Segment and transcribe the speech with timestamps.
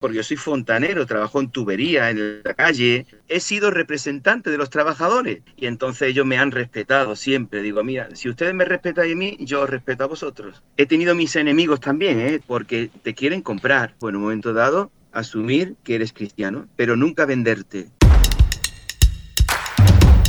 [0.00, 4.70] porque yo soy fontanero, trabajo en tubería, en la calle, he sido representante de los
[4.70, 7.60] trabajadores y entonces ellos me han respetado siempre.
[7.60, 10.62] Digo, mira, si ustedes me respetan a mí, yo respeto a vosotros.
[10.78, 12.40] He tenido mis enemigos también, ¿eh?
[12.44, 13.94] porque te quieren comprar.
[14.00, 17.88] Bueno, en un momento dado, asumir que eres cristiano, pero nunca venderte.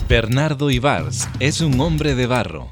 [0.10, 2.68] Bernardo Ibars es un hombre de barro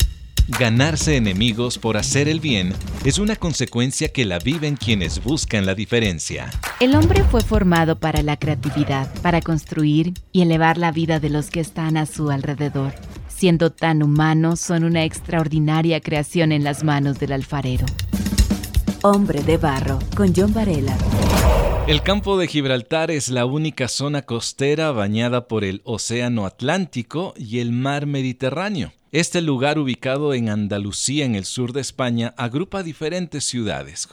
[0.57, 2.73] Ganarse enemigos por hacer el bien
[3.05, 6.49] es una consecuencia que la viven quienes buscan la diferencia.
[6.79, 11.51] El hombre fue formado para la creatividad, para construir y elevar la vida de los
[11.51, 12.93] que están a su alrededor.
[13.27, 17.85] Siendo tan humanos, son una extraordinaria creación en las manos del alfarero.
[19.01, 20.97] Hombre de Barro, con John Varela.
[21.87, 27.59] El campo de Gibraltar es la única zona costera bañada por el Océano Atlántico y
[27.59, 28.91] el Mar Mediterráneo.
[29.13, 34.09] Este lugar ubicado en Andalucía, en el sur de España, agrupa diferentes ciudades.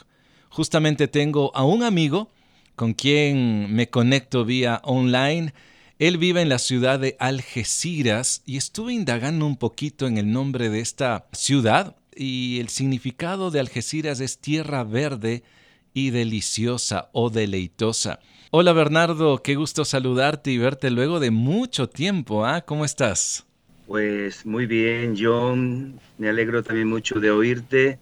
[0.50, 2.30] Justamente tengo a un amigo
[2.76, 5.52] con quien me conecto vía online.
[5.98, 10.71] Él vive en la ciudad de Algeciras y estuve indagando un poquito en el nombre
[10.71, 15.42] de esta ciudad y el significado de Algeciras es tierra verde
[15.92, 18.18] y deliciosa o deleitosa.
[18.50, 22.46] Hola Bernardo, qué gusto saludarte y verte luego de mucho tiempo.
[22.46, 22.62] ¿ah?
[22.62, 23.46] ¿Cómo estás?
[23.87, 26.00] Pues muy bien, John.
[26.18, 27.98] Me alegro también mucho de oírte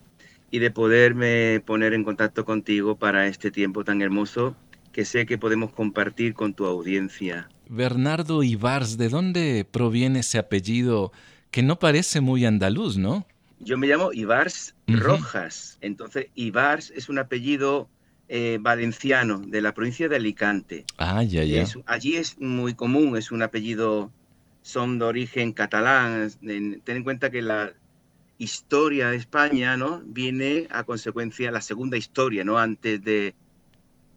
[0.51, 4.57] y de poderme poner en contacto contigo para este tiempo tan hermoso
[4.93, 7.49] que sé que podemos compartir con tu audiencia.
[7.69, 11.13] Bernardo Ibars, ¿de dónde proviene ese apellido
[11.51, 13.27] que no parece muy andaluz, no?
[13.61, 15.79] Yo me llamo Ibars Rojas.
[15.81, 17.89] Entonces, Ibars es un apellido
[18.29, 20.85] eh, valenciano de la provincia de Alicante.
[20.99, 21.65] Ah, ya, ya.
[21.87, 24.11] allí es muy común, es un apellido
[24.65, 26.31] son de origen catalán.
[26.41, 27.75] Ten en cuenta que la
[28.39, 30.03] historia de España ¿no?
[30.05, 32.59] viene a consecuencia, la segunda historia, ¿no?
[32.59, 33.35] antes de,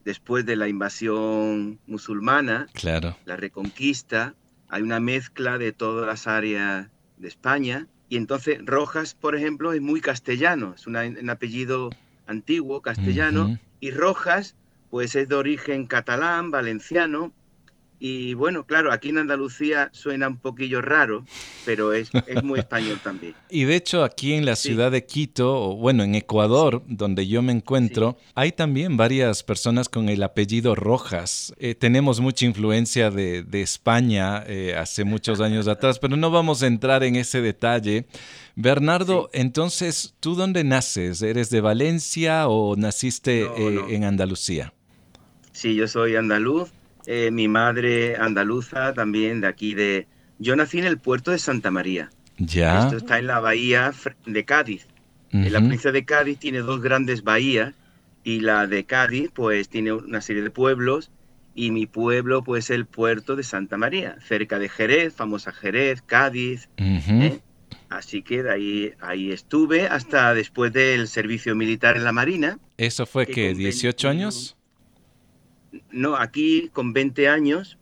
[0.06, 3.18] después de la invasión musulmana, claro.
[3.26, 4.36] la reconquista,
[4.70, 7.88] hay una mezcla de todas las áreas de España.
[8.10, 11.90] Y entonces Rojas, por ejemplo, es muy castellano, es un apellido
[12.26, 14.56] antiguo, castellano, y Rojas,
[14.90, 17.34] pues es de origen catalán, valenciano,
[18.00, 21.26] y bueno, claro, aquí en Andalucía suena un poquillo raro,
[21.66, 22.12] pero es,
[22.44, 23.34] muy español también.
[23.50, 27.42] Y de hecho aquí en la ciudad de Quito, o bueno, en Ecuador, donde yo
[27.42, 31.54] me encuentro, hay también varias personas con el apellido Rojas.
[31.58, 36.68] Eh, tenemos mucha influencia de, España eh, hace muchos años atrás, pero no vamos a
[36.68, 38.06] entrar en ese detalle.
[38.56, 41.22] Bernardo, entonces, ¿tú dónde naces?
[41.24, 44.74] ¿Eres de Valencia o naciste eh, en Andalucía?
[45.52, 46.72] Sí, yo soy andaluz
[47.10, 50.08] eh, mi madre andaluza también de aquí de...
[50.40, 52.10] Yo nací en el puerto de Santa María.
[52.38, 52.84] Ya.
[52.84, 53.94] Esto está en la bahía
[54.26, 54.88] de Cádiz.
[55.32, 57.74] En la provincia de Cádiz tiene dos grandes bahías
[58.26, 61.10] y la de Cádiz pues tiene una serie de pueblos
[61.56, 66.70] y mi pueblo pues el puerto de Santa María, cerca de Jerez, famosa Jerez, Cádiz.
[66.78, 67.40] ¿eh?
[67.90, 72.60] Así que de ahí, ahí estuve hasta después del servicio militar en la Marina.
[72.78, 74.57] ¿Eso fue que, 18 años?
[75.92, 77.78] No, aquí con 20 años,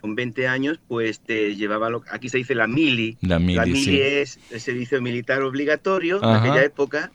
[0.00, 3.16] con 20 años, pues te llevaba, lo, aquí se dice la mili.
[3.20, 7.10] La mili, es el servicio militar obligatorio en aquella época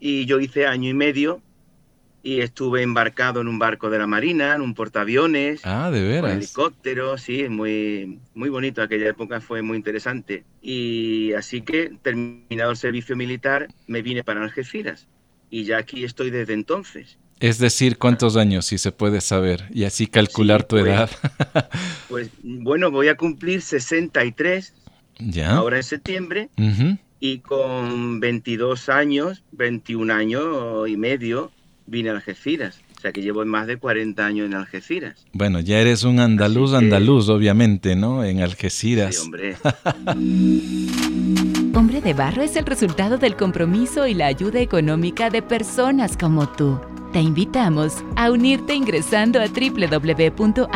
[0.00, 1.40] y yo hice año y medio
[2.22, 5.60] y estuve embarcado en un barco de la Marina, en un portaaviones.
[5.64, 6.32] Ah, de veras.
[6.32, 8.82] En helicóptero, sí, muy, muy bonito.
[8.82, 10.44] Aquella época fue muy interesante.
[10.60, 15.06] Y así que, terminado el servicio militar, me vine para Algeciras.
[15.50, 17.18] Y ya aquí estoy desde entonces.
[17.40, 19.68] Es decir, ¿cuántos años, si se puede saber?
[19.72, 21.10] Y así calcular tu pues, edad.
[22.08, 24.74] pues bueno, voy a cumplir 63
[25.18, 25.56] ¿Ya?
[25.56, 26.48] ahora en septiembre.
[27.20, 31.50] Y con 22 años, 21 años y medio,
[31.86, 32.80] vine a Algeciras.
[32.96, 35.24] O sea que llevo más de 40 años en Algeciras.
[35.32, 38.24] Bueno, ya eres un andaluz, andaluz, obviamente, ¿no?
[38.24, 39.14] En Algeciras.
[39.14, 39.56] Sí, hombre.
[41.74, 46.48] Hombre de Barro es el resultado del compromiso y la ayuda económica de personas como
[46.48, 46.80] tú.
[47.12, 50.68] Te invitamos a unirte ingresando a www.hcjb.org.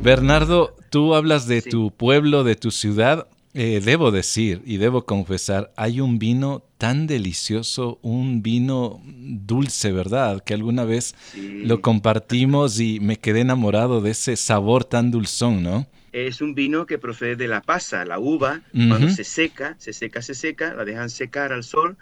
[0.00, 3.26] Bernardo, tú hablas de tu pueblo, de tu ciudad.
[3.52, 10.44] Eh, debo decir y debo confesar, hay un vino tan delicioso, un vino dulce, ¿verdad?
[10.44, 15.88] Que alguna vez lo compartimos y me quedé enamorado de ese sabor tan dulzón, ¿no?
[16.12, 20.22] Es un vino que procede de la pasa, la uva, cuando se seca, se seca,
[20.22, 21.96] se seca, la dejan secar al sol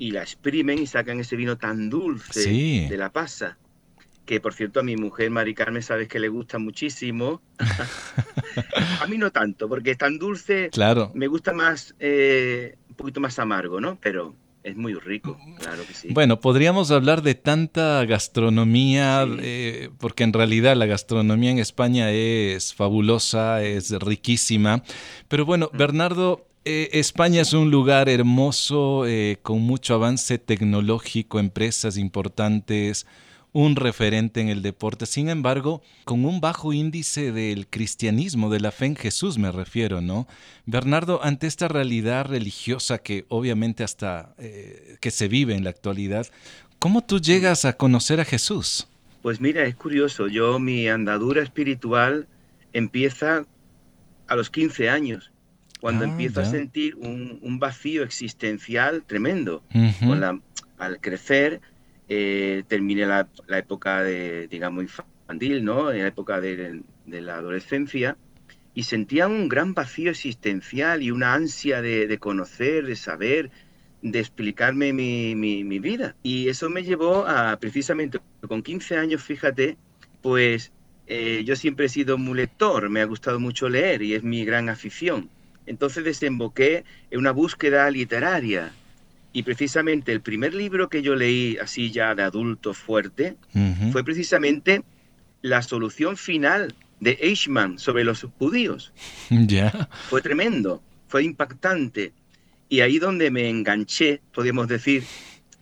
[0.00, 3.58] y la exprimen y sacan ese vino tan dulce de la pasa.
[4.24, 7.42] Que por cierto a mi mujer Mari Carmen sabes que le gusta muchísimo.
[9.00, 10.70] a mí no tanto, porque es tan dulce.
[10.70, 11.12] Claro.
[11.14, 13.98] Me gusta más, eh, un poquito más amargo, ¿no?
[14.00, 16.08] Pero es muy rico, claro que sí.
[16.12, 22.72] Bueno, podríamos hablar de tanta gastronomía, eh, porque en realidad la gastronomía en España es
[22.72, 24.82] fabulosa, es riquísima.
[25.28, 31.96] Pero bueno, Bernardo, eh, España es un lugar hermoso, eh, con mucho avance tecnológico, empresas
[31.96, 33.06] importantes,
[33.52, 35.06] un referente en el deporte.
[35.06, 40.00] Sin embargo, con un bajo índice del cristianismo, de la fe en Jesús me refiero,
[40.00, 40.28] ¿no?
[40.66, 46.26] Bernardo, ante esta realidad religiosa que obviamente hasta eh, que se vive en la actualidad,
[46.78, 48.86] ¿cómo tú llegas a conocer a Jesús?
[49.22, 52.26] Pues mira, es curioso, yo mi andadura espiritual
[52.72, 53.44] empieza
[54.28, 55.32] a los 15 años,
[55.80, 59.62] cuando ah, empiezo a sentir un, vacío existencial tremendo.
[60.78, 61.60] al crecer,
[62.08, 65.90] eh, terminé la, época de, digamos, infantil, ¿no?
[65.90, 68.16] En la época de, la adolescencia,
[68.74, 73.50] y sentía un gran vacío existencial y una ansia de, conocer, de saber,
[74.02, 76.14] de explicarme mi, vida.
[76.22, 79.76] Y eso me llevó a, precisamente, con 15 años, fíjate,
[80.22, 80.72] pues
[81.06, 84.44] eh, yo siempre he sido muy lector, me ha gustado mucho leer y es mi
[84.44, 85.28] gran afición.
[85.70, 88.72] Entonces desemboqué en una búsqueda literaria
[89.32, 93.36] y precisamente el primer libro que yo leí así ya de adulto fuerte
[93.92, 94.82] fue precisamente
[95.42, 98.92] La solución final de Eichmann sobre los judíos.
[99.30, 99.88] Ya.
[100.08, 102.12] Fue tremendo, fue impactante.
[102.68, 105.04] Y ahí donde me enganché, podríamos decir,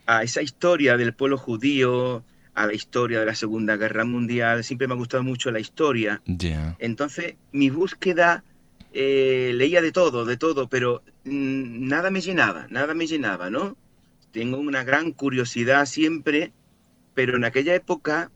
[0.07, 2.25] a esa historia del pueblo judío,
[2.55, 4.65] a la historia de la Segunda Guerra Mundial.
[4.65, 6.23] Siempre me ha gustado mucho la historia.
[6.79, 8.43] Entonces, mi búsqueda
[8.93, 13.77] eh, leía de todo, de todo, pero mm, nada me llenaba, nada me llenaba, ¿no?
[14.33, 16.53] Tengo una gran curiosidad siempre,
[17.15, 18.31] pero en aquella época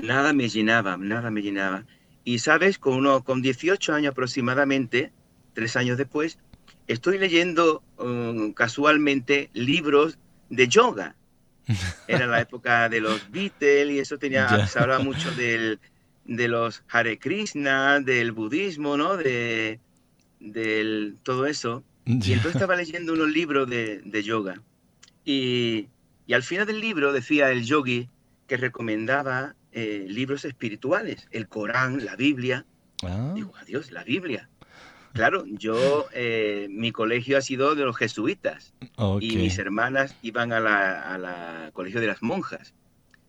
[0.00, 1.84] nada me llenaba, nada me llenaba.
[2.24, 5.12] Y sabes, con, uno, con 18 años aproximadamente,
[5.54, 6.38] tres años después,
[6.86, 10.18] estoy leyendo um, casualmente libros
[10.50, 11.16] de yoga.
[12.08, 15.78] Era la época de los Beatles y eso tenía, se hablaba mucho del,
[16.28, 19.16] de los Hare Krishna, del budismo, ¿no?
[19.16, 19.80] De
[20.40, 21.82] del, todo eso.
[22.04, 24.62] Y entonces estaba leyendo unos libros de, yoga.
[25.24, 25.88] Y,
[26.32, 28.08] al final del libro decía el yogi
[28.46, 32.64] que recomendaba eh, libros espirituales, el Corán, la Biblia.
[33.02, 33.32] Ah.
[33.34, 34.48] Digo, adiós, la Biblia.
[35.12, 38.72] Claro, yo, eh, mi colegio ha sido de los jesuitas
[39.20, 42.74] y mis hermanas iban a la, colegio de las monjas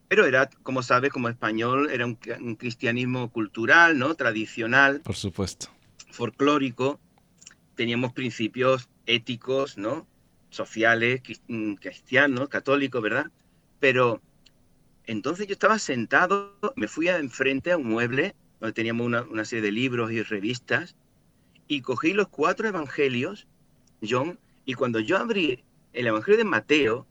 [0.09, 2.15] pero era, como sabes, como español, era un,
[2.55, 4.15] cristianismo cultural, ¿no?
[4.15, 5.01] Tradicional.
[5.01, 5.67] Por supuesto.
[6.11, 6.99] Folclórico.
[7.75, 10.07] Teníamos principios éticos, ¿no?
[10.49, 13.31] Sociales, mm, cristianos, católicos, ¿verdad?
[13.79, 14.19] Pero
[15.05, 19.45] entonces yo estaba sentado, me fui a enfrente a un mueble donde teníamos una, una
[19.45, 20.95] serie de libros y revistas
[21.67, 23.47] y cogí los cuatro evangelios,
[24.01, 25.63] John, y cuando yo abrí
[25.93, 27.05] el evangelio de Mateo,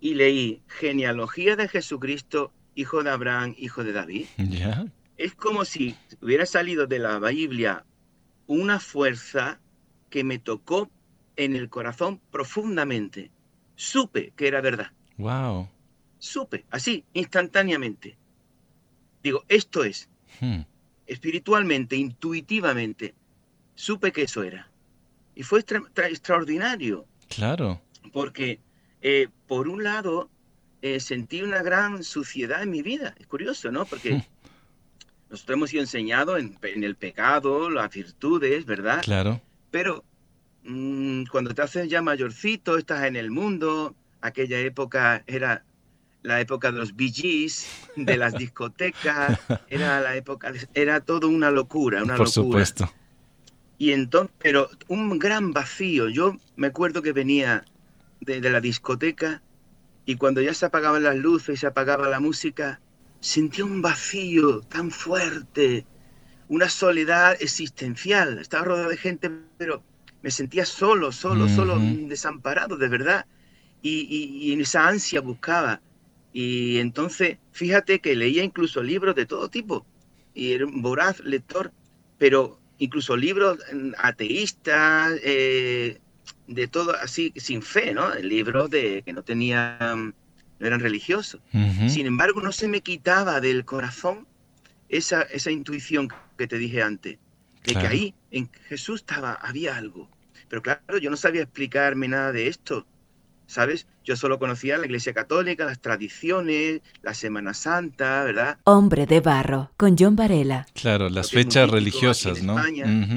[0.00, 4.26] y leí genealogía de Jesucristo, hijo de Abraham, hijo de David,
[5.16, 7.84] es como si hubiera salido de la Biblia
[8.46, 9.60] una fuerza
[10.10, 10.90] que me tocó
[11.36, 13.30] en el corazón profundamente.
[13.74, 14.92] Supe que era verdad.
[15.18, 15.68] Wow.
[16.18, 18.16] Supe, así, instantáneamente.
[19.22, 20.08] Digo, esto es.
[20.40, 20.62] Hmm.
[21.06, 23.14] Espiritualmente, intuitivamente,
[23.74, 24.70] supe que eso era.
[25.34, 27.06] Y fue extraordinario.
[27.28, 27.80] Claro.
[28.12, 28.60] Porque
[29.02, 30.28] eh, por un lado,
[30.82, 33.14] eh, sentí una gran suciedad en mi vida.
[33.18, 33.84] Es curioso, ¿no?
[33.84, 34.22] Porque hmm.
[35.30, 39.02] nosotros hemos sido enseñados en, el pecado, las virtudes, ¿verdad?
[39.02, 39.40] Claro.
[39.70, 40.04] Pero
[40.64, 45.64] mm, cuando te haces ya mayorcito, estás en el mundo, aquella época era
[46.22, 49.38] la época de los BGs, de las discotecas,
[49.68, 52.30] era la época, era todo una locura, una Por locura.
[52.30, 52.92] supuesto.
[53.78, 56.08] Y entonces, pero un gran vacío.
[56.08, 57.64] Yo me acuerdo que venía
[58.20, 59.42] de, la discoteca
[60.04, 62.80] y cuando ya se apagaban las luces y se apagaba la música,
[63.20, 65.86] sentía un vacío tan fuerte,
[66.48, 68.38] una soledad existencial.
[68.38, 69.82] Estaba rodeado de gente, pero
[70.22, 73.26] me sentía solo, solo, solo, desamparado, de verdad.
[73.82, 75.80] Y, en esa ansia buscaba.
[76.32, 79.86] Y entonces, fíjate que leía incluso libros de todo tipo.
[80.34, 81.72] Y era un voraz lector,
[82.16, 86.00] pero incluso libros mm, ateístas, eh,
[86.48, 88.12] de todo así, sin fe, ¿no?
[88.16, 90.14] Libros de que no tenían,
[90.58, 91.40] no eran religiosos.
[91.88, 94.26] Sin embargo, no se me quitaba del corazón
[94.88, 97.18] esa, esa intuición que te dije antes,
[97.64, 100.08] de que ahí en Jesús estaba, había algo.
[100.48, 102.86] Pero claro, yo no sabía explicarme nada de esto.
[103.48, 103.86] ¿sabes?
[104.08, 108.56] Yo solo conocía la Iglesia Católica, las tradiciones, la Semana Santa, ¿verdad?
[108.64, 110.66] Hombre de barro, con John Varela.
[110.72, 112.56] Claro, las fechas religiosas, ¿no?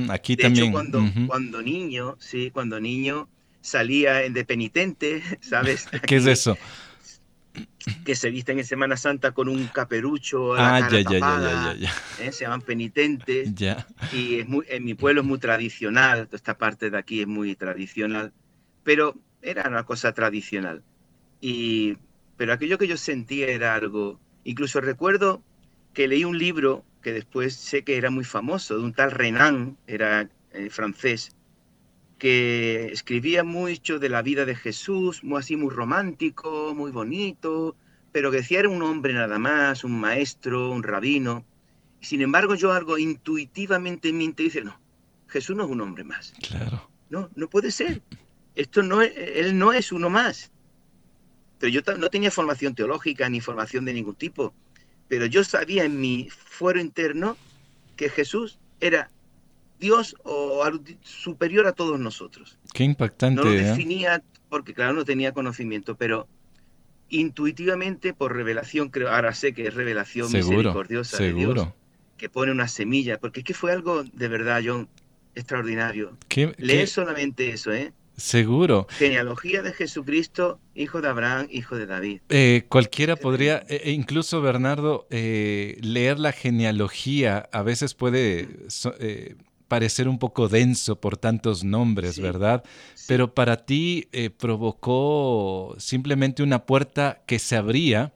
[0.10, 0.74] Aquí también.
[0.74, 3.30] cuando, cuando niño, sí, cuando niño,
[3.62, 5.88] salía de penitente, ¿sabes?
[6.06, 6.58] ¿Qué es eso?
[8.04, 11.80] Que se visten en Semana Santa con un caperucho, ah, la cara ya, tapada, ya,
[11.80, 12.34] ya, ya, ¿eh?
[12.34, 13.50] se llaman penitentes.
[13.56, 13.88] Ya.
[14.12, 17.56] Y es muy, en mi pueblo es muy tradicional, esta parte de aquí es muy
[17.56, 18.34] tradicional,
[18.84, 20.84] pero era una cosa tradicional.
[21.40, 21.98] Y,
[22.38, 25.42] pero aquello que yo sentía era algo, incluso recuerdo
[25.94, 29.78] que leí un libro que después sé que era muy famoso, de un tal Renan,
[29.88, 31.36] era eh, francés,
[32.20, 37.76] que escribía mucho de la vida de Jesús, muy así muy romántico, muy bonito,
[38.12, 41.44] pero que decía era un hombre nada más, un maestro, un rabino.
[42.00, 44.80] Sin embargo, yo algo intuitivamente en mi mente dice, no,
[45.28, 46.34] Jesús no es un hombre más.
[46.48, 46.88] Claro.
[47.10, 48.02] No, no puede ser.
[48.56, 50.52] Esto no es, él no es uno más.
[51.60, 54.54] Pero yo no tenía formación teológica ni formación de ningún tipo,
[55.08, 57.38] pero yo sabía en mi fuero interno
[57.96, 59.12] que Jesús era
[59.80, 60.64] Dios o
[61.02, 62.58] superior a todos nosotros.
[62.74, 63.42] Qué impactante.
[63.42, 63.62] No lo ¿eh?
[63.62, 66.28] definía porque, claro, no tenía conocimiento, pero
[67.10, 71.48] intuitivamente, por revelación, creo, ahora sé que es revelación seguro, misericordiosa seguro.
[71.48, 71.76] de Dios,
[72.18, 74.90] que pone una semilla, porque es que fue algo de verdad, John,
[75.36, 76.18] extraordinario.
[76.28, 76.88] ¿Qué, Leer qué?
[76.88, 77.94] solamente eso, ¿eh?
[78.18, 78.88] Seguro.
[78.90, 82.22] Genealogía de Jesucristo, hijo de Abraham, hijo de David.
[82.30, 88.48] Eh, cualquiera podría, e incluso Bernardo, eh, leer la genealogía a veces puede
[89.00, 89.36] eh,
[89.68, 92.64] parecer un poco denso por tantos nombres, Sí, ¿verdad?
[92.94, 93.06] sí.
[93.08, 98.14] Pero para ti provocó simplemente una puerta que se abría,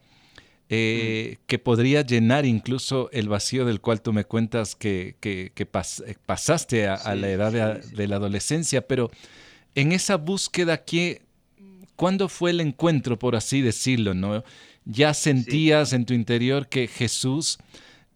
[0.67, 5.65] eh, que podría llenar incluso el vacío del cual tú me cuentas que, que, que
[5.67, 7.95] pas pasaste a, la edad de, sí, sí.
[7.95, 9.11] de la adolescencia, pero
[9.75, 11.21] en esa búsqueda, ¿qué,
[11.95, 14.13] ¿cuándo fue el encuentro, por así decirlo?
[14.13, 14.43] ¿no?
[14.85, 17.59] ¿Ya sentías en tu interior que Jesús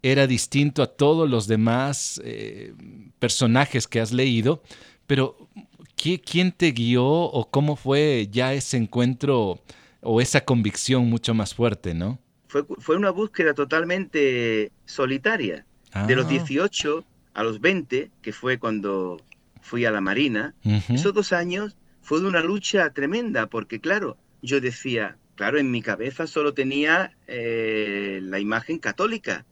[0.02, 2.74] era distinto a todos los demás eh,
[3.20, 4.64] personajes que has leído?
[5.06, 5.50] Pero
[5.96, 9.62] ¿qué, ¿quién te guió o cómo fue ya ese encuentro
[10.02, 12.20] o esa convicción mucho más fuerte, no?
[12.48, 15.66] Fue, fue una búsqueda totalmente solitaria.
[15.92, 19.18] Ah, De los 18 a los 20, que fue cuando
[19.60, 20.56] fui a la Marina,
[20.92, 25.82] esos dos años fue de una lucha tremenda, porque claro, yo decía, claro, en mi
[25.82, 29.46] cabeza solo tenía eh, la imagen católica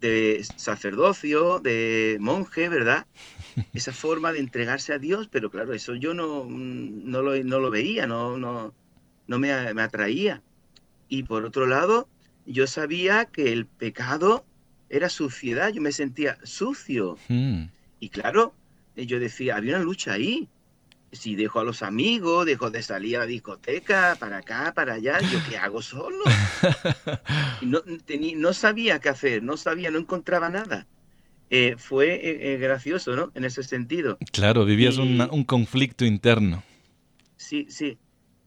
[0.00, 3.06] de sacerdocio, de monje, ¿verdad?
[3.72, 7.70] Esa forma de entregarse a Dios, pero claro, eso yo no, no, lo, no lo
[7.70, 8.74] veía, no, no,
[9.26, 10.42] no me, me atraía.
[11.08, 12.08] Y por otro lado,
[12.44, 14.46] yo sabía que el pecado
[14.88, 17.16] era suciedad, yo me sentía sucio.
[17.28, 17.64] mm,
[18.00, 18.54] Y claro,
[18.96, 20.48] eh, yo decía, había una lucha ahí.
[21.12, 25.20] Si dejo a los amigos, dejo de salir a la discoteca, para acá, para allá,
[25.20, 26.24] ¿yo qué hago solo?
[27.60, 30.86] Y no, tení- no sabía qué hacer, no sabía, no encontraba nada.
[31.50, 33.30] Eh, fue eh, eh, gracioso, ¿no?
[33.34, 34.18] En ese sentido.
[34.32, 36.62] Claro, vivías Y- una- un conflicto interno.
[37.36, 37.98] Sí, sí.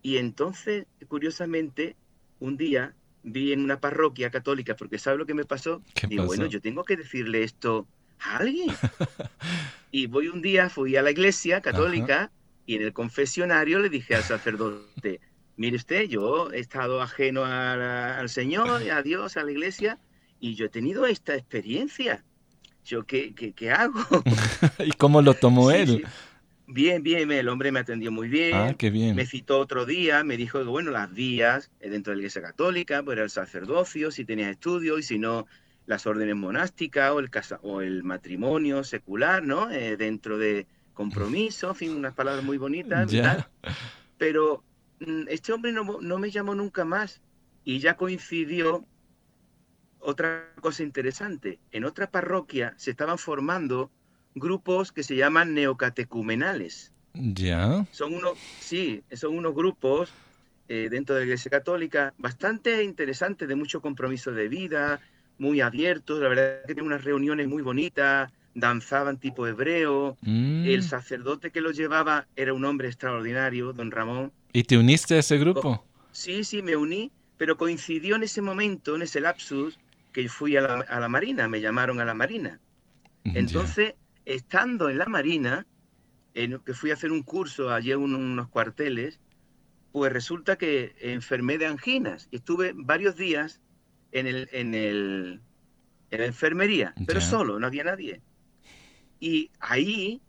[0.01, 1.95] Y entonces, curiosamente,
[2.39, 5.81] un día vi en una parroquia católica, porque ¿sabes lo que me pasó?
[5.93, 7.87] ¿Qué Digo, bueno, yo tengo que decirle esto
[8.25, 8.81] a alguien.
[9.91, 12.31] y voy un día, fui a la iglesia católica
[12.65, 15.21] y en el confesionario le dije al sacerdote,
[15.55, 19.99] mire usted, yo he estado ajeno a la- al Señor, a Dios, a la iglesia,
[20.39, 22.25] y yo he tenido esta experiencia.
[22.85, 24.01] ¿Yo qué, qué, qué hago?
[24.79, 25.87] ¿Y cómo lo tomó Sí, él?
[25.87, 26.03] sí.
[26.67, 28.51] Bien, bien, el hombre me atendió muy bien.
[28.57, 29.15] Ah, qué bien.
[29.15, 32.41] Me citó otro día, me dijo que, bueno, las vías eh, dentro de la iglesia
[32.41, 35.45] católica, pues era el sacerdocio, si tenías estudios, y si no,
[35.85, 39.71] las órdenes monásticas o el, casa, o el matrimonio secular, ¿no?
[39.71, 43.11] Eh, dentro de compromiso, en fin, unas palabras muy bonitas.
[43.13, 43.23] y Ya.
[43.23, 43.45] tal.
[44.17, 44.65] Pero
[44.99, 47.21] mm, este hombre no, no me llamó nunca más.
[47.63, 48.87] Y ya coincidió
[49.99, 51.59] otra cosa interesante.
[51.71, 53.91] En otra parroquia se estaban formando
[54.33, 57.85] grupos que se llaman neocatecumenales Ya.
[57.89, 60.17] son unos, sí, son unos grupos
[60.67, 65.01] eh, dentro de la Iglesia Católica bastante interesantes, de mucho compromiso de vida,
[65.37, 70.65] muy abiertos, la verdad que tenían unas reuniones muy bonitas, danzaban tipo hebreo, Mm.
[70.65, 74.31] el sacerdote que los llevaba era un hombre extraordinario, don Ramón.
[74.53, 75.85] ¿Y te uniste a ese grupo?
[76.11, 79.77] Sí, sí, me uní, pero coincidió en ese momento, en ese lapsus,
[80.13, 82.61] que fui a la, a la Marina, me llamaron a la Marina.
[83.25, 83.33] Ya.
[83.39, 85.65] Entonces, estando en la Marina,
[86.33, 89.19] en, que fui a hacer un curso allí en un- unos cuarteles,
[89.91, 92.29] pues resulta que enfermé de anginas.
[92.31, 93.61] Estuve varios días
[94.19, 95.41] en, el, en, el,
[96.11, 97.25] en la enfermería, pero Ya.
[97.25, 98.21] solo, no había nadie.
[99.19, 100.21] Y ahí,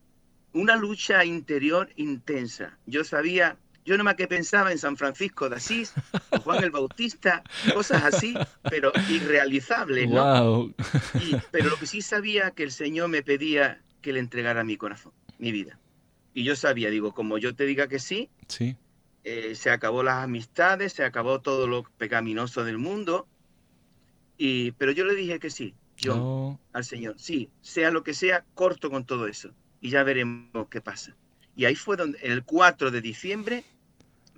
[0.52, 2.78] una lucha interior intensa.
[2.86, 5.94] Yo sabía, yo nomás que pensaba en San Francisco de Asís,
[6.30, 8.36] o Juan el Bautista, cosas así,
[8.68, 10.22] pero irrealizables, ¿no?
[10.24, 10.74] Wow.
[11.20, 14.76] Y- pero lo que sí sabía que el Señor me pedía que le entregara mi
[14.76, 15.78] corazón, mi vida.
[16.34, 18.76] Y yo sabía, digo, como yo te diga que sí, sí.
[19.24, 23.26] Eh, se acabó las amistades, se acabó todo lo pecaminoso del mundo.
[24.38, 28.44] Y, pero yo le dije que sí, yo al Señor, sí, sea lo que sea,
[28.54, 29.50] corto con todo eso.
[29.80, 31.14] Y ya veremos qué pasa.
[31.54, 33.64] Y ahí fue donde, el 4 de diciembre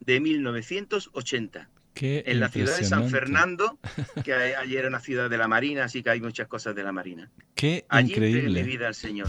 [0.01, 1.69] de 1980.
[2.01, 3.79] en la ciudad de San Fernando,
[4.25, 6.93] que ayer era una ciudad de la Marina, así que hay muchas cosas de la
[6.93, 7.31] Marina.
[7.55, 8.63] Qué Allí increíble.
[8.63, 9.29] mi vida al Señor.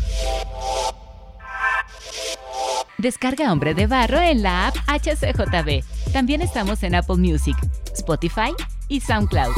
[2.99, 5.83] Descarga Hombre de Barro en la app HCJB.
[6.11, 7.55] También estamos en Apple Music,
[7.93, 8.53] Spotify
[8.87, 9.53] y SoundCloud.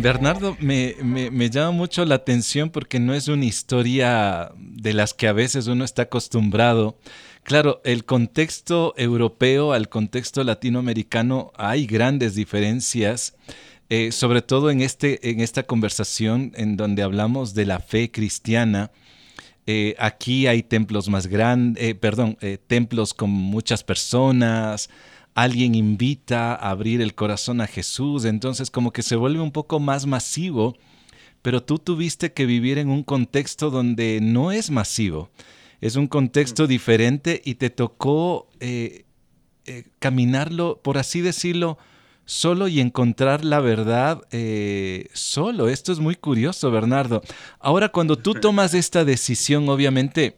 [0.00, 5.28] Bernardo, me, me, llama mucho la atención porque no es una historia de las que
[5.28, 6.98] a veces uno está acostumbrado.
[7.44, 13.34] Claro, el contexto europeo al contexto latinoamericano hay grandes diferencias,
[13.88, 18.90] eh, sobre todo en, este, en esta conversación en donde hablamos de la fe cristiana.
[19.66, 22.36] Eh, aquí hay templos más grandes, eh, perdón,
[22.66, 24.90] templos con muchas personas,
[25.34, 29.80] alguien invita a abrir el corazón a Jesús, entonces como que se vuelve un poco
[29.80, 30.76] más masivo,
[31.42, 35.30] pero tú tuviste que vivir en un contexto donde no es masivo,
[35.80, 36.68] es un contexto mm.
[36.68, 38.48] diferente y te tocó
[39.98, 41.78] caminarlo, por así decirlo,
[42.24, 45.68] solo y encontrar la verdad eh, solo.
[45.68, 47.22] Esto es muy curioso, Bernardo.
[47.58, 50.36] Ahora, cuando tú tomas esta decisión, obviamente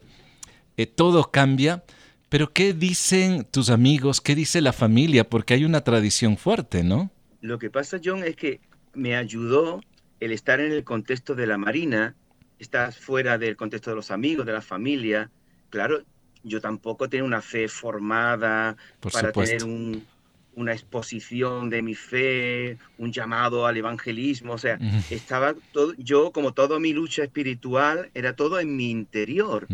[0.75, 1.83] eh, todo cambia,
[2.29, 4.21] pero ¿qué dicen tus amigos?
[4.21, 5.29] ¿Qué dice la familia?
[5.29, 7.09] Porque hay una tradición fuerte, ¿no?
[7.41, 8.59] Lo que pasa, John, es que
[8.93, 9.81] me ayudó
[10.19, 12.15] el estar en el contexto de la Marina,
[12.59, 15.29] estás fuera del contexto de los amigos, de la familia.
[15.69, 16.01] Claro,
[16.43, 20.03] yo tampoco tengo una fe formada para tener un,
[20.55, 24.79] una exposición de mi fe, un llamado al evangelismo, o sea,
[25.11, 29.67] estaba todo, yo como toda mi lucha espiritual, era todo en mi interior.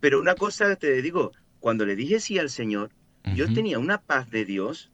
[0.00, 1.32] Pero una cosa te digo,
[1.62, 2.90] cuando le dije sí al Señor,
[3.36, 4.90] yo tenía una paz de Dios,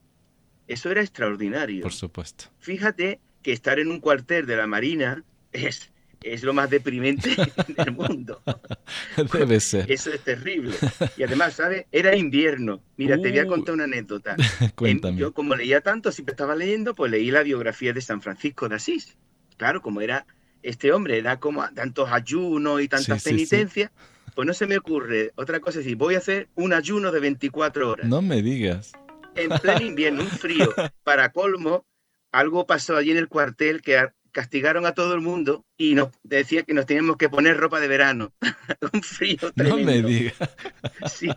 [0.67, 1.81] eso era extraordinario.
[1.81, 2.45] Por supuesto.
[2.59, 5.91] Fíjate que estar en un cuartel de la Marina es
[6.23, 7.35] es lo más deprimente
[7.77, 8.41] del mundo.
[9.33, 9.91] Debe ser.
[9.91, 10.75] Eso es terrible.
[11.17, 11.85] Y además, ¿sabes?
[11.91, 12.81] Era invierno.
[12.97, 13.47] Mira, te voy a uh.
[13.47, 14.35] contar una anécdota.
[14.75, 15.17] Cuéntame.
[15.17, 18.75] Yo, como leía tanto, siempre estaba leyendo, pues leí la biografía de San Francisco de
[18.75, 19.17] Asís.
[19.57, 20.25] Claro, como era
[20.61, 23.91] este hombre, era como tantos ayunos y tantas penitencias.
[24.35, 27.89] Pues no se me ocurre otra cosa, decir, voy a hacer un ayuno de 24
[27.89, 28.07] horas.
[28.07, 28.91] No me digas.
[29.35, 30.73] En pleno invierno, un frío.
[31.03, 31.85] Para colmo,
[32.31, 36.63] algo pasó allí en el cuartel que castigaron a todo el mundo y nos decía
[36.63, 38.33] que nos teníamos que poner ropa de verano.
[38.93, 39.77] Un frío tremendo.
[39.77, 40.35] No me digas.
[41.09, 41.29] Sí.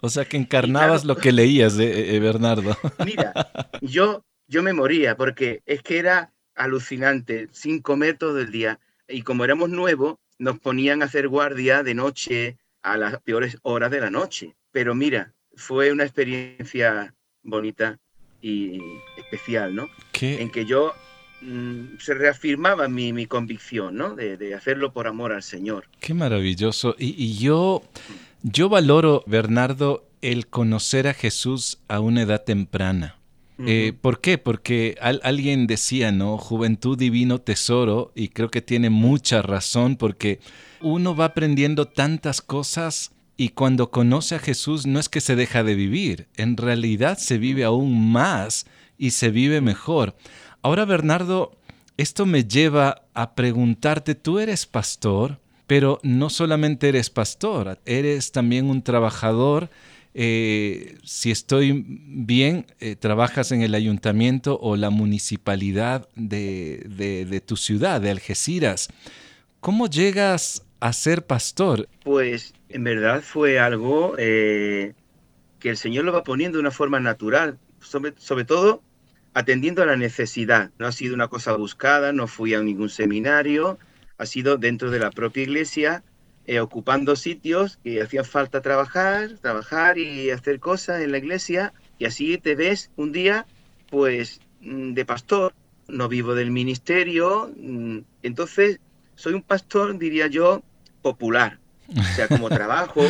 [0.00, 2.76] O sea que encarnabas lo que leías, de, eh, Bernardo.
[3.04, 3.32] Mira,
[3.80, 8.80] yo, yo me moría porque es que era alucinante, sin comer todo el día.
[9.08, 13.90] Y como éramos nuevos, nos ponían a hacer guardia de noche a las peores horas
[13.90, 14.56] de la noche.
[14.70, 17.98] Pero mira, fue una experiencia bonita
[18.40, 18.80] y
[19.16, 19.88] especial, ¿no?
[20.12, 20.42] ¿Qué?
[20.42, 20.92] En que yo
[21.42, 24.14] Mm, se reafirmaba mi, mi convicción, ¿no?
[24.14, 25.88] De, hacerlo por amor al Señor.
[25.98, 26.94] Qué maravilloso.
[26.98, 27.82] Y, yo,
[28.42, 33.16] yo valoro, Bernardo, el conocer a Jesús a una edad temprana.
[33.58, 34.38] Eh, ¿Por qué?
[34.38, 36.38] Porque alguien decía, ¿no?
[36.38, 40.40] Juventud divino tesoro, y creo que tiene mucha razón, porque
[40.80, 45.64] uno va aprendiendo tantas cosas y cuando conoce a Jesús no es que se deja
[45.64, 48.66] de vivir, en realidad se vive aún más
[48.98, 50.16] y se vive mejor.
[50.62, 51.56] Ahora, Bernardo,
[51.96, 58.68] esto me lleva a preguntarte, tú eres pastor, pero no solamente eres pastor, eres también
[58.68, 59.70] un trabajador.
[60.14, 68.00] Eh, si estoy bien, eh, trabajas en el ayuntamiento o la municipalidad de, tu ciudad,
[68.00, 68.88] de Algeciras.
[69.60, 71.88] ¿Cómo llegas a ser pastor?
[72.04, 74.94] Pues en verdad fue algo eh,
[75.60, 78.82] que el Señor lo va poniendo de una forma natural, sobre, sobre todo
[79.34, 80.70] atendiendo a la necesidad.
[80.78, 83.78] No ha sido una cosa buscada, no fui a ningún seminario,
[84.18, 86.02] ha sido dentro de la propia iglesia,
[86.46, 92.04] eh, ocupando sitios que hacía falta trabajar, trabajar y hacer cosas en la iglesia, y
[92.04, 93.46] así te ves un día,
[93.90, 95.54] pues, mm, de pastor.
[95.88, 98.80] No vivo del ministerio, mm, entonces
[99.14, 100.62] soy un pastor, diría yo,
[101.00, 101.58] popular.
[101.88, 103.02] O sea, como trabajo,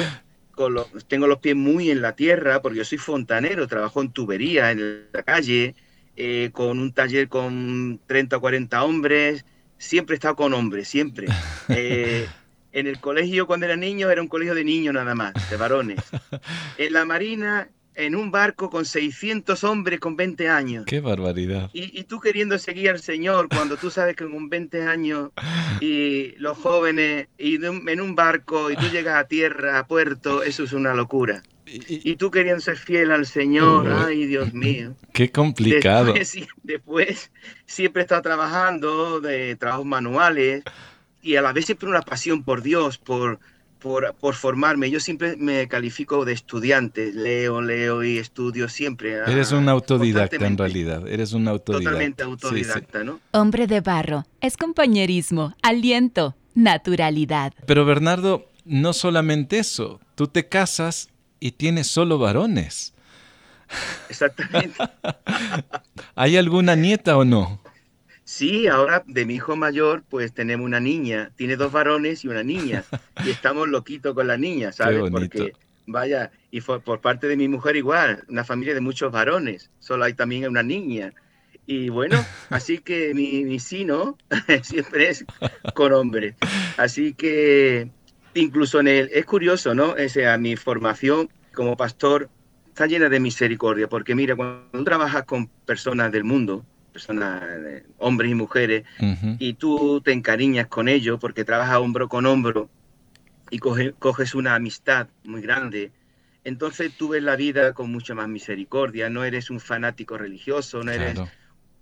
[0.51, 4.11] con los, tengo los pies muy en la tierra, porque yo soy fontanero, trabajo en
[4.11, 5.75] tubería, en la calle,
[6.17, 9.45] eh, con un taller con 30 o 40 hombres,
[9.79, 11.29] siempre he estado con hombres, siempre.
[11.69, 12.27] Eh,
[12.73, 16.01] en el colegio cuando era niño era un colegio de niños nada más, de varones.
[16.79, 20.85] En la Marina en un barco con 600 hombres con 20 años.
[20.87, 21.71] ¡Qué barbaridad!
[21.73, 25.31] Y, tú queriendo seguir al Señor cuando tú sabes que con 20 años
[25.81, 30.65] y los jóvenes y en un barco y tú llegas a tierra, a puerto, eso
[30.65, 31.43] es una locura.
[31.65, 34.95] Y, tú queriendo ser fiel al Señor, ay Dios mío.
[35.13, 36.13] Qué complicado.
[36.63, 37.31] Después,
[37.65, 40.65] siempre he estado trabajando de trabajos manuales
[41.23, 43.39] y a la vez siempre una pasión por Dios, por,
[43.79, 44.91] por, formarme.
[44.91, 49.21] Yo siempre me califico de estudiante, leo, leo y estudio siempre.
[49.21, 51.91] Ah, Eres un autodidacta en realidad, eres un autodidacta.
[51.91, 53.21] Totalmente autodidacta, ¿no?
[53.31, 57.53] Hombre de barro, es compañerismo, aliento, naturalidad.
[57.67, 61.09] Pero Bernardo, no solamente eso, tú te casas
[61.41, 62.95] y tienes solo varones.
[64.09, 64.77] Exactamente.
[66.15, 67.62] ¿Hay alguna nieta o no?
[68.25, 72.43] Sí, ahora de mi hijo mayor, pues tenemos una niña, tiene dos varones y una
[72.43, 72.85] niña,
[73.25, 75.11] y estamos loquitos con la niña, ¿sabes?
[75.11, 75.53] Porque,
[75.87, 80.15] vaya, y por parte de mi mujer igual, una familia de muchos varones, solo hay
[80.15, 81.13] también una niña.
[81.67, 84.17] Y bueno, así que mi, mi sino
[84.63, 85.25] siempre es
[85.75, 86.35] con hombres.
[86.77, 87.91] Así que
[88.35, 89.93] incluso en el, es curioso, ¿no?
[89.93, 92.31] O sea, mi formación como pastor
[92.69, 98.31] está llena de misericordia, porque mira, cuando trabajas con personas del mundo, personas, eh, hombres
[98.31, 98.85] y mujeres,
[99.39, 102.69] y tú te encariñas con ellos porque trabajas hombro con hombro
[103.51, 105.91] y coges una amistad muy grande.
[106.45, 110.91] Entonces tú ves la vida con mucha más misericordia, no eres un fanático religioso, no
[110.91, 111.21] eres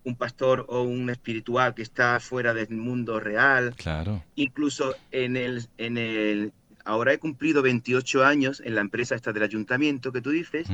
[0.04, 3.74] un pastor o un espiritual que está fuera del mundo real.
[3.76, 4.22] Claro.
[4.34, 6.52] Incluso en el, en el,
[6.84, 10.66] ahora he cumplido 28 años en la empresa esta del ayuntamiento que tú dices,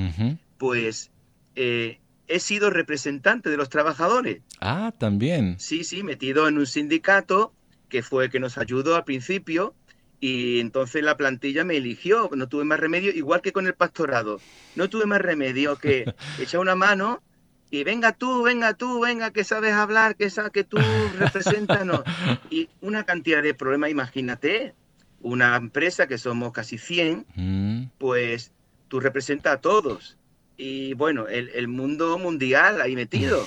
[0.59, 1.11] pues
[1.55, 4.43] eh, he sido representante de los trabajadores.
[4.61, 5.57] Ah, también.
[5.59, 7.53] Sí, sí, metido en un sindicato
[7.89, 9.75] que fue el que nos ayudó al principio
[10.21, 14.41] y entonces la plantilla me eligió, no tuve más remedio, igual que con el pastorado,
[14.75, 16.05] no tuve más remedio que
[16.41, 17.23] echar una mano
[17.71, 20.79] y venga tú, venga tú, venga que sabes hablar, que, sabes que tú
[21.19, 21.85] representas,
[22.51, 24.75] y una cantidad de problemas, imagínate,
[25.21, 27.85] una empresa que somos casi 100, mm.
[27.99, 28.53] pues
[28.89, 30.17] tú representas a todos
[30.57, 33.47] y bueno, el, mundo mundial ahí metido.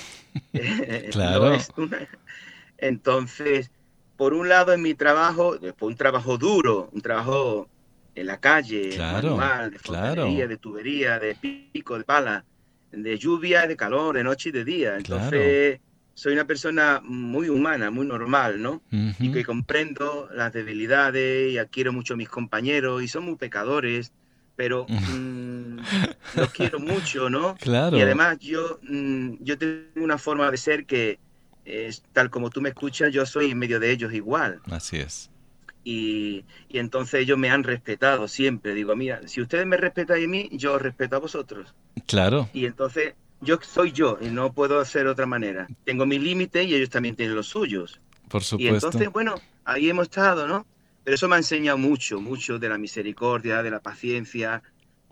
[1.10, 1.56] claro.
[2.78, 3.70] Entonces,
[4.16, 7.68] por un lado en mi trabajo, un trabajo duro, un trabajo
[8.14, 12.44] en la calle, manual, de fontanería, de tubería, de pico, de pala,
[12.92, 14.96] de lluvia, de calor, de noche y de día.
[14.96, 15.80] Entonces,
[16.14, 18.82] soy una persona muy humana, muy normal, ¿no?
[18.90, 24.12] Y que comprendo las debilidades y adquiero mucho a mis compañeros y son muy pecadores
[24.60, 25.78] pero mm,
[26.36, 27.54] los quiero mucho, ¿no?
[27.60, 27.96] Claro.
[27.96, 31.18] Y además yo, mm, yo tengo una forma de ser que,
[31.64, 34.60] es, tal como tú me escuchas, yo soy en medio de ellos igual.
[34.70, 35.30] Así es.
[35.82, 38.74] Y, y, entonces ellos me han respetado siempre.
[38.74, 41.74] Digo, mira, si ustedes me respetan a mí, yo respeto a vosotros.
[42.06, 42.50] Claro.
[42.52, 45.68] Y entonces yo soy yo y no puedo hacer otra manera.
[45.84, 47.98] Tengo mis límites y ellos también tienen los suyos.
[48.28, 48.72] Por supuesto.
[48.72, 50.66] Y entonces, bueno, ahí hemos estado, ¿no?
[51.10, 54.62] Pero eso me ha enseñado mucho, mucho de la misericordia, de la paciencia,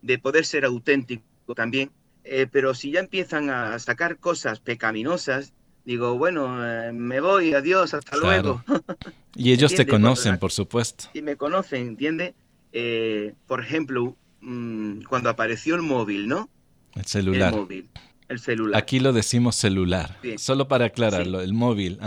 [0.01, 1.25] de poder ser auténtico
[1.57, 1.91] también.
[2.23, 7.95] Eh, pero si ya empiezan a sacar cosas pecaminosas, digo, bueno, eh, me voy, adiós,
[7.95, 8.63] hasta luego.
[9.35, 11.07] y ellos te conocen, por supuesto.
[11.13, 12.35] Sí, me conocen, ¿entiendes?
[12.73, 16.49] Eh, por ejemplo, mm, cuando apareció el móvil, ¿no?
[16.95, 17.53] El celular.
[17.53, 17.89] El móvil,
[18.29, 18.81] el celular.
[18.81, 21.99] Aquí lo decimos celular, solo para aclararlo, el móvil.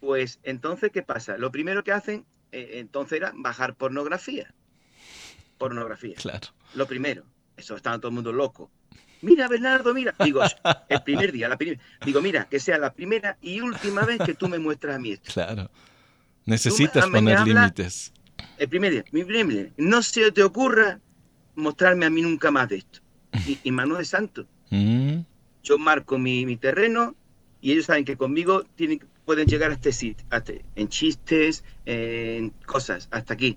[0.00, 1.38] Pues entonces, ¿qué pasa?
[1.38, 4.52] Lo primero que hacen eh, entonces era bajar pornografía.
[5.58, 6.14] Pornografía.
[6.16, 6.48] Claro.
[6.74, 7.24] Lo primero.
[7.56, 8.70] Eso estaba todo el mundo loco.
[9.22, 10.14] Mira, Bernardo, mira.
[10.24, 10.42] Digo,
[10.88, 11.80] el primer día, la primera.
[12.04, 15.12] Digo, mira, que sea la primera y última vez que tú me muestras a mí
[15.12, 15.32] esto.
[15.32, 15.70] Claro.
[16.46, 18.12] Necesitas poner límites.
[18.56, 19.72] El primer día, mi primer día.
[19.76, 20.98] No se te ocurra
[21.54, 23.00] mostrarme a mí nunca más de esto.
[23.46, 24.46] Y, y mano de santo.
[24.72, 25.24] Mm.
[25.64, 27.16] Yo marco mi, mi terreno
[27.60, 30.26] y ellos saben que conmigo tienen, pueden llegar a este sitio,
[30.74, 33.56] en chistes, en cosas, hasta aquí.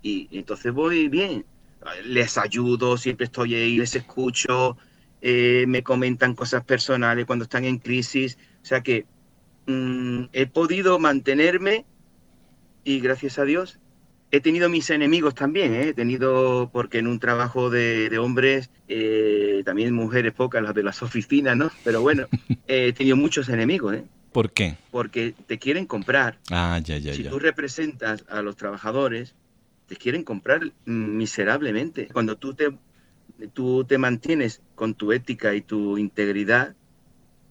[0.00, 1.44] Y, entonces voy bien,
[2.06, 4.78] les ayudo, siempre estoy ahí, les escucho,
[5.20, 9.04] eh, me comentan cosas personales cuando están en crisis, o sea que
[9.66, 11.84] mm, he podido mantenerme
[12.82, 13.78] y gracias a Dios
[14.30, 15.88] he tenido mis enemigos también, ¿eh?
[15.88, 21.02] he tenido, porque en un trabajo de, hombres, eh, también mujeres pocas, las de las
[21.02, 21.70] oficinas, ¿no?
[21.84, 22.26] Pero bueno,
[22.66, 24.04] he tenido muchos enemigos, ¿eh?
[24.32, 24.76] ¿Por qué?
[24.90, 26.38] Porque te quieren comprar.
[26.50, 29.34] Ah, ya, ya, si tú representas a los trabajadores,
[29.86, 32.08] te quieren comprar miserablemente.
[32.08, 32.76] Cuando tú te,
[33.54, 36.74] tú te mantienes con tu ética y tu integridad,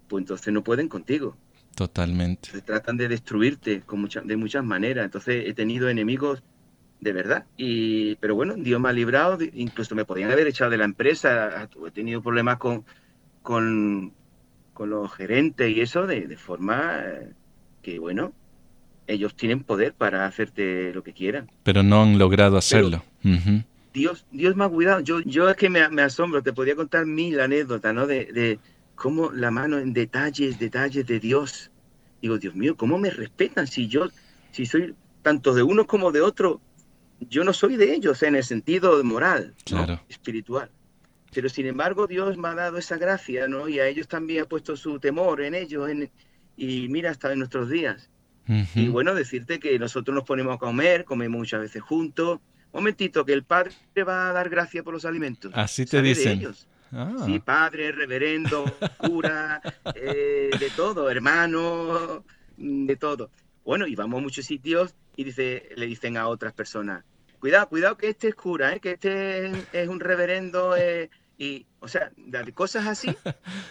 [0.08, 1.36] pues entonces no pueden contigo.
[1.76, 2.52] Totalmente.
[2.52, 5.06] Se tratan de destruirte con de muchas maneras.
[5.06, 6.44] Entonces he tenido enemigos
[7.00, 7.46] de verdad.
[7.58, 11.70] Y, pero bueno, Dios me ha librado, incluso me podían haber echado de la empresa,
[11.86, 12.86] he tenido problemas con,
[13.44, 14.13] con,
[14.78, 17.04] con los gerentes y eso de, de forma
[17.82, 18.32] que, bueno,
[19.08, 21.50] ellos tienen poder para hacerte lo que quieran.
[21.63, 23.04] Pero no han logrado hacerlo.
[23.92, 25.00] Dios, Dios me ha cuidado.
[25.00, 28.06] Yo, yo es que me, me asombro, te podría contar mil anécdotas, ¿no?
[28.06, 28.60] De, de
[28.94, 31.72] cómo la mano en detalles, detalles de Dios.
[32.22, 34.10] Digo, Dios mío, ¿cómo me respetan si yo,
[34.52, 36.62] si soy tanto de uno como de otro,
[37.20, 39.56] yo no soy de ellos en el sentido moral,
[40.08, 40.70] espiritual.
[41.34, 43.68] Pero sin embargo Dios me ha dado esa gracia, ¿no?
[43.68, 46.10] Y a ellos también ha puesto su temor en ellos, en,
[46.56, 48.10] y mira hasta en nuestros días.
[48.76, 52.40] Y bueno, decirte que nosotros nos ponemos a comer, comemos muchas veces juntos.
[52.72, 53.74] Momentito, que el Padre
[54.08, 55.52] va a dar gracia por los alimentos.
[55.54, 56.40] Así te dicen.
[56.40, 56.66] ellos.
[56.92, 57.13] Ah.
[57.26, 58.63] Sí, padre, reverendo,
[58.98, 59.62] cura,
[59.96, 62.24] eh, de todo, hermano,
[62.56, 63.30] de todo.
[63.66, 67.04] Bueno, y vamos a muchos sitios y dice, le dicen a otras personas,
[67.39, 68.80] cuidado, cuidado que este es cura, ¿eh?
[68.80, 70.76] que este es, un reverendo.
[70.76, 73.15] Eh", y, o sea, de cosas así,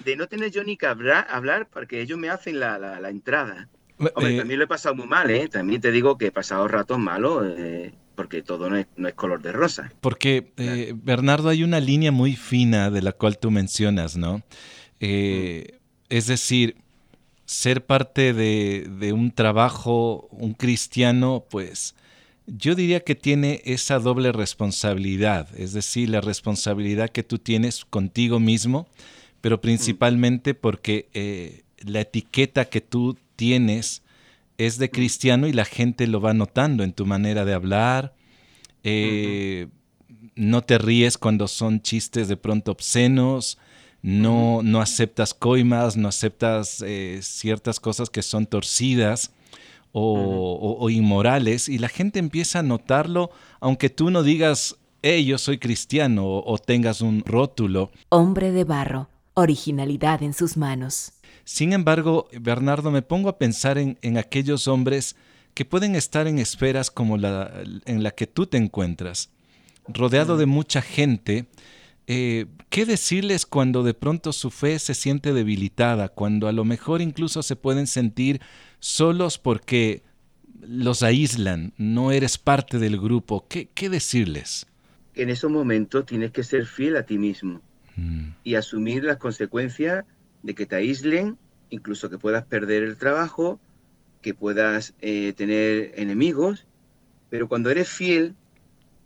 [0.05, 3.69] de no tener yo ni que hablar, hablar porque ellos me hacen la, la, entrada.
[3.99, 5.49] Hombre, eh, también lo he pasado muy mal, ¿eh?
[5.49, 7.45] También te digo que he pasado ratos malos,
[8.15, 9.93] porque todo no es, no es, color de rosa.
[10.01, 10.53] Porque,
[11.03, 14.39] Bernardo, hay una línea muy fina de la cual tú mencionas, ¿no?
[15.01, 15.77] Mm.
[16.09, 16.77] Es decir,
[17.47, 21.95] ser parte de, un trabajo, un cristiano, pues
[22.47, 28.39] yo diría que tiene esa doble responsabilidad, es decir, la responsabilidad que tú tienes contigo
[28.39, 28.89] mismo,
[29.41, 34.03] pero principalmente porque eh, la etiqueta que tú tienes
[34.59, 38.15] es de cristiano y la gente lo va notando en tu manera de hablar.
[38.85, 39.69] Eh,
[40.35, 43.59] no te ríes cuando son chistes de pronto obscenos,
[44.03, 49.33] no, no aceptas coimas, no aceptas eh, ciertas cosas que son torcidas
[49.93, 55.59] o, inmorales y la gente empieza a notarlo aunque tú no digas, hey, yo soy
[55.59, 57.91] cristiano o, tengas un rótulo.
[58.11, 61.13] Hombre de barro, originalidad en sus manos.
[61.45, 65.17] Sin embargo, Bernardo, me pongo a pensar en, en aquellos hombres
[65.55, 67.51] que pueden estar en esferas como la
[67.87, 69.31] en la que tú te encuentras,
[69.89, 71.47] rodeado de mucha gente,
[72.07, 77.01] eh, ¿qué decirles cuando de pronto su fe se siente debilitada, cuando a lo mejor
[77.01, 78.41] incluso se pueden sentir
[78.79, 80.03] solos porque
[80.61, 83.47] los aíslan, no eres parte del grupo?
[83.49, 84.67] ¿Qué, decirles?
[85.15, 87.61] En esos momentos tienes que ser fiel a ti mismo
[87.97, 88.29] mm.
[88.45, 90.05] y asumir las consecuencias
[90.43, 91.37] de que te aíslen,
[91.71, 93.59] incluso que puedas perder el trabajo,
[94.23, 96.67] que puedas eh, tener enemigos,
[97.31, 98.35] pero cuando eres fiel,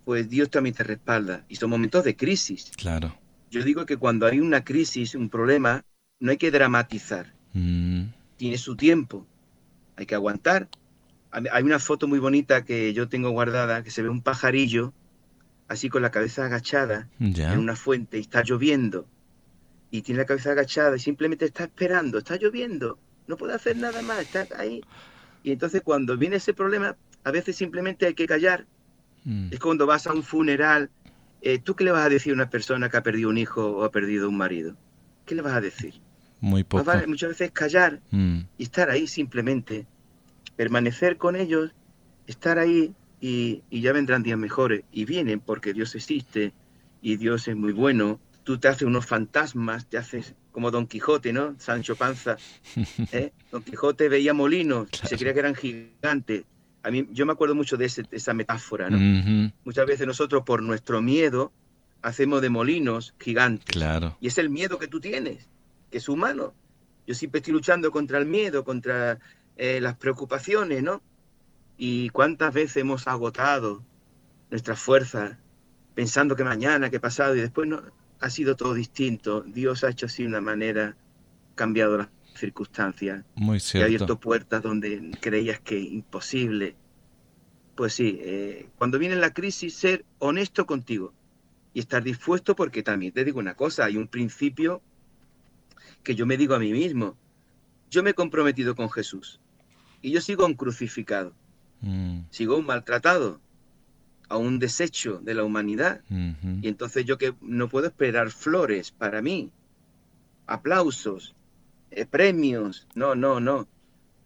[0.05, 1.45] pues Dios también te respalda.
[1.49, 2.71] Y son momentos de crisis.
[2.75, 3.15] Claro.
[3.49, 5.83] Yo digo que cuando hay una crisis, un problema,
[6.19, 7.33] no hay que dramatizar.
[7.53, 8.05] Mm.
[8.37, 9.25] Tiene su tiempo.
[9.95, 10.69] Hay que aguantar.
[11.31, 14.93] Hay una foto muy bonita que yo tengo guardada, que se ve un pajarillo
[15.71, 19.07] así con la cabeza agachada en una fuente y está lloviendo.
[19.89, 24.01] Y tiene la cabeza agachada y simplemente está esperando, está lloviendo, no puede hacer nada
[24.01, 24.81] más, está ahí.
[25.43, 28.65] Y entonces cuando viene ese problema, a veces simplemente hay que callar
[29.23, 29.47] Mm.
[29.51, 30.89] Es cuando vas a un funeral.
[31.41, 33.67] Eh, ¿Tú qué le vas a decir a una persona que ha perdido un hijo
[33.67, 34.75] o ha perdido un marido?
[35.25, 35.95] ¿Qué le vas a decir?
[36.39, 36.91] Muy poco.
[37.07, 38.39] muchas veces callar mm.
[38.57, 39.85] y estar ahí simplemente.
[40.55, 41.71] Permanecer con ellos,
[42.27, 44.83] estar ahí y, ya vendrán días mejores.
[44.91, 46.53] Y vienen porque Dios existe
[47.01, 48.19] y Dios es muy bueno.
[48.43, 51.55] Tú te haces unos fantasmas, te haces como Don Quijote, ¿no?
[51.59, 52.37] Sancho Panza.
[53.11, 53.31] ¿eh?
[53.51, 56.43] Don Quijote veía molinos, se creía que eran gigantes
[56.83, 59.51] a mí, yo me acuerdo mucho de, esa metáfora, ¿no?
[59.63, 61.51] Muchas veces nosotros por nuestro miedo
[62.01, 63.65] hacemos de molinos gigantes.
[63.65, 64.17] Claro.
[64.19, 65.47] Y es el miedo que tú tienes,
[65.91, 66.53] que es humano.
[67.05, 69.19] Yo siempre estoy luchando contra el miedo, contra
[69.57, 71.01] eh, las preocupaciones, ¿no?
[71.77, 73.83] Y cuántas veces hemos agotado
[74.49, 75.37] nuestras fuerzas
[75.93, 77.81] pensando que mañana, que pasado, y después no,
[78.19, 79.41] ha sido todo distinto.
[79.41, 80.95] Dios ha hecho así una manera,
[81.55, 83.23] cambiado las circunstancias.
[83.35, 83.83] Muy cierto.
[83.83, 86.75] ha abierto puertas donde creías que imposible.
[87.75, 91.13] Pues sí, eh, cuando viene la crisis, ser honesto contigo
[91.73, 94.81] y estar dispuesto, porque también te digo una cosa, hay un principio
[96.03, 97.17] que yo me digo a mí mismo.
[97.89, 99.39] Yo me he comprometido con Jesús
[100.01, 101.33] y yo sigo un crucificado,
[101.81, 102.21] mm.
[102.29, 103.41] sigo un maltratado,
[104.31, 106.01] a un desecho de la humanidad.
[106.09, 109.51] Y entonces yo que no puedo esperar flores para mí,
[110.47, 111.35] aplausos,
[111.91, 113.67] eh, premios, no, no, no.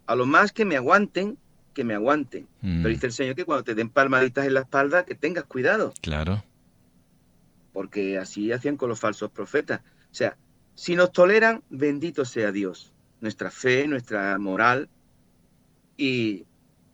[0.06, 1.38] A lo más que me aguanten,
[1.74, 2.48] que me aguanten.
[2.62, 2.84] Mm.
[2.84, 5.94] Pero dice el Señor que cuando te den palmaditas en la espalda, que tengas cuidado.
[6.02, 6.44] Claro.
[7.74, 9.82] Porque así hacían con los falsos profetas.
[10.12, 10.38] O sea,
[10.76, 14.90] si nos toleran, bendito sea Dios, nuestra fe, nuestra moral.
[15.98, 16.46] Y,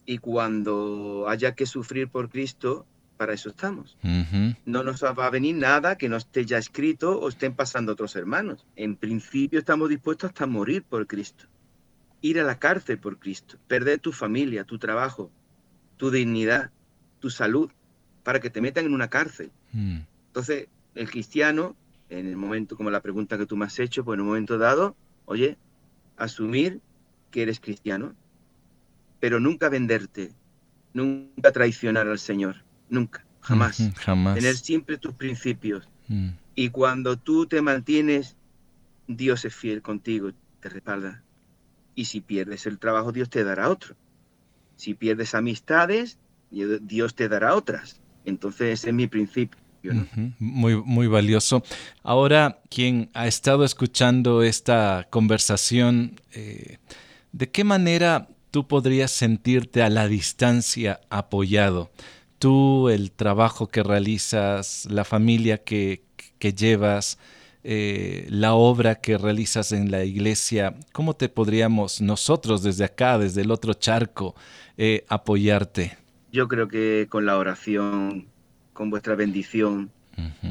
[0.05, 2.85] y cuando haya que sufrir por Cristo,
[3.21, 3.95] para eso estamos.
[4.65, 8.15] No nos va a venir nada que no esté ya escrito o estén pasando otros
[8.15, 8.65] hermanos.
[8.75, 11.45] En principio estamos dispuestos hasta morir por Cristo,
[12.21, 15.29] ir a la cárcel por Cristo, perder tu familia, tu trabajo,
[15.97, 16.71] tu dignidad,
[17.19, 17.69] tu salud,
[18.23, 19.51] para que te metan en una cárcel.
[19.71, 19.99] Mm.
[20.25, 21.75] Entonces, el cristiano,
[22.09, 24.57] en el momento, como la pregunta que tú me has hecho, pues en un momento
[24.57, 25.59] dado, oye,
[26.17, 26.81] asumir
[27.29, 28.15] que eres cristiano,
[29.19, 30.31] pero nunca venderte,
[30.91, 33.81] nunca traicionar al Señor, nunca, jamás.
[33.95, 34.35] jamás.
[34.35, 35.87] Tener siempre tus principios.
[36.07, 36.29] Mm.
[36.53, 38.35] Y cuando tú te mantienes,
[39.07, 41.23] Dios es fiel contigo, te respalda.
[41.95, 43.95] Y si pierdes el trabajo, Dios te dará otro.
[44.75, 46.17] Si pierdes amistades,
[46.49, 47.99] Dios te dará otras.
[48.25, 49.59] Entonces ese es mi principio.
[50.39, 51.63] Muy, muy valioso.
[52.03, 56.77] Ahora, quien ha estado escuchando esta conversación, eh,
[57.31, 61.91] ¿de qué manera tú podrías sentirte a la distancia apoyado?
[62.41, 66.01] Tú, el trabajo que realizas, la familia que,
[66.39, 67.19] llevas,
[67.63, 73.41] eh, la obra que realizas en la iglesia, ¿cómo te podríamos nosotros desde acá, desde
[73.41, 74.33] el otro charco,
[74.75, 75.95] eh, apoyarte?
[76.31, 78.25] Yo creo que con la oración,
[78.73, 79.91] con vuestra bendición,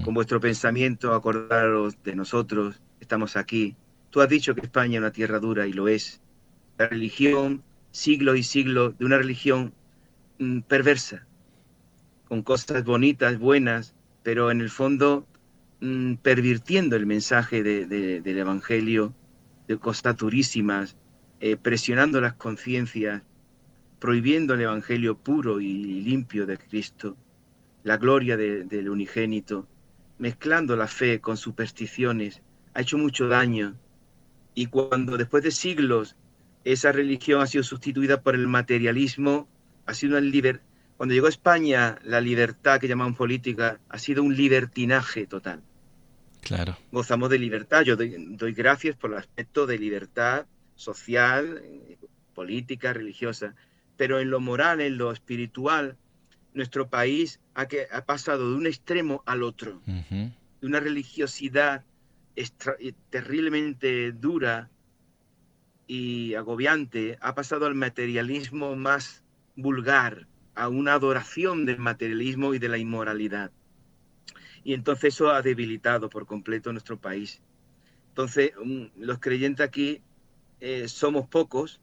[0.04, 3.74] con vuestro pensamiento, acordaros de nosotros, estamos aquí.
[4.10, 6.20] Tú has dicho que España es una tierra dura y lo es.
[6.78, 9.74] La religión, siglos y siglos de una religión
[10.38, 11.26] mm, perversa,
[12.30, 15.26] con cosas bonitas, buenas, pero en el fondo
[15.80, 19.12] mm, pervirtiendo el mensaje del Evangelio,
[19.66, 20.96] de cosas durísimas,
[21.40, 23.24] eh, presionando las conciencias,
[23.98, 27.16] prohibiendo el Evangelio puro y limpio de Cristo
[27.82, 29.66] la gloria del unigénito,
[30.18, 32.42] mezclando la fe con supersticiones,
[32.74, 33.74] ha hecho mucho daño.
[34.54, 36.14] Y cuando después de siglos
[36.62, 39.48] esa religión ha sido sustituida por el materialismo,
[39.86, 40.69] ha sido una libertad.
[41.00, 45.62] Cuando llegó a España, la libertad que llaman política ha sido un libertinaje total.
[46.42, 46.76] Claro.
[46.92, 47.84] Gozamos de libertad.
[47.84, 51.62] Yo doy, doy gracias por el aspecto de libertad social,
[52.34, 53.54] política, religiosa.
[53.96, 55.96] Pero en lo moral, en lo espiritual,
[56.52, 61.82] nuestro país ha, que, ha pasado de un extremo al otro, de una religiosidad
[63.08, 64.68] terriblemente dura
[65.86, 69.24] y agobiante, ha pasado al materialismo más
[69.56, 73.50] vulgar, a una adoración del materialismo y de la inmoralidad.
[74.64, 77.40] Y entonces eso ha debilitado por completo nuestro país.
[78.08, 78.52] Entonces,
[78.96, 80.02] los creyentes aquí
[80.60, 81.80] eh, somos pocos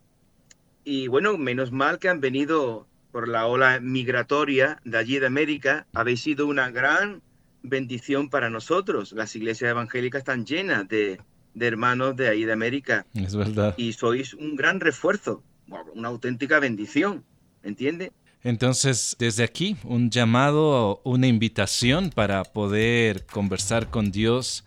[0.83, 5.87] y bueno, menos mal que han venido por la ola migratoria de allí de América,
[5.93, 7.21] habéis sido una gran
[7.63, 9.11] bendición para nosotros.
[9.11, 11.19] Las iglesias evangélicas están llenas de,
[11.59, 13.05] hermanos de ahí de América.
[13.13, 13.73] Es verdad.
[13.77, 15.43] Y sois un gran refuerzo,
[15.95, 17.25] una auténtica bendición,
[17.63, 18.11] ¿entiende?
[18.43, 24.63] Entonces, desde aquí, un llamado, una invitación para poder conversar con Dios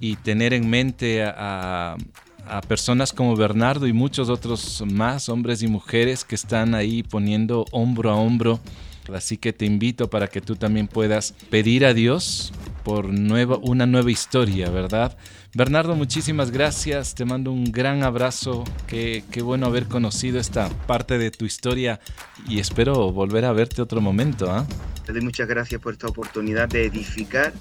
[0.00, 1.96] y tener en mente a,
[2.46, 7.64] a personas como Bernardo y muchos otros más, hombres y mujeres que están ahí poniendo
[7.72, 8.60] hombro a hombro.
[9.12, 12.52] Así que te invito para que tú también puedas pedir a Dios
[12.84, 15.16] por nueva, una nueva historia, ¿verdad?
[15.54, 17.14] Bernardo, muchísimas gracias.
[17.14, 18.64] Te mando un gran abrazo.
[18.86, 22.00] Qué, qué bueno haber conocido esta parte de tu historia
[22.46, 24.50] y espero volver a verte otro momento.
[24.50, 24.66] ¿ah?
[25.06, 27.52] Te doy muchas gracias por esta oportunidad de edificar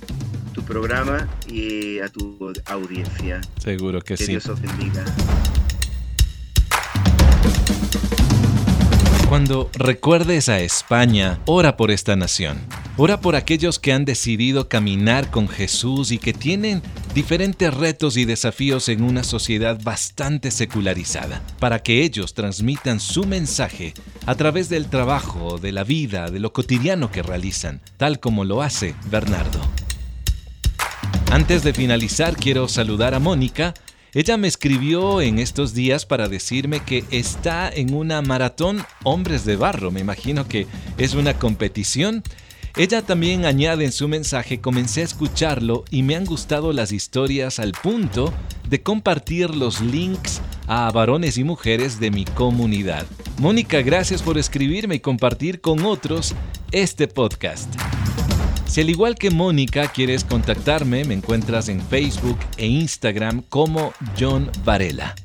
[0.53, 3.41] tu programa y a tu audiencia.
[3.57, 4.31] Seguro que, que sí.
[4.31, 5.05] Dios os bendiga.
[9.29, 12.57] Cuando recuerdes a España, ora por esta nación.
[12.95, 16.81] Ora por aquellos que han decidido caminar con Jesús y que tienen
[17.13, 23.93] diferentes retos y desafíos en una sociedad bastante secularizada, para que ellos transmitan su mensaje
[24.25, 28.61] a través del trabajo, de la vida, de lo cotidiano que realizan, tal como lo
[28.61, 29.59] hace Bernardo.
[31.31, 33.73] Antes de finalizar, quiero saludar a Mónica.
[34.13, 39.57] Ella me escribió en estos días para decirme que está en una maratón Hombres de
[39.57, 39.91] Barro.
[39.91, 40.65] Me imagino que
[40.97, 42.23] es una competición.
[42.77, 47.59] Ella también añade en su mensaje, comencé a escucharlo y me han gustado las historias
[47.59, 48.31] al punto
[48.69, 53.05] de compartir los links a varones y mujeres de mi comunidad.
[53.39, 56.35] Mónica, gracias por escribirme y compartir con otros
[56.71, 57.73] este podcast.
[58.67, 64.51] Si al igual que Mónica quieres contactarme, me encuentras en Facebook e Instagram como John
[64.63, 65.15] Varela.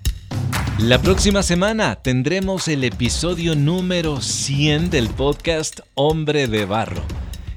[0.79, 7.03] La próxima semana tendremos el episodio número 100 del podcast Hombre de Barro.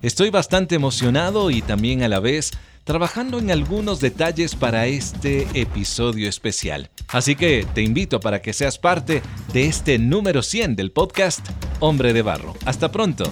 [0.02, 2.52] Estoy bastante emocionado y también a la vez
[2.84, 6.90] trabajando en algunos detalles para este episodio especial.
[7.08, 9.22] Así que te invito para que seas parte
[9.54, 11.48] de este número 100 del podcast
[11.80, 12.54] Hombre de Barro.
[12.66, 13.32] Hasta pronto.